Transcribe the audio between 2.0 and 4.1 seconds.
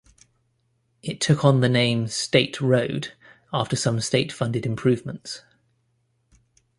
State Road after some